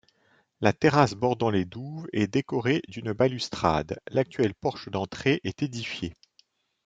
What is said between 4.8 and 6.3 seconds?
d'entrée est édifié.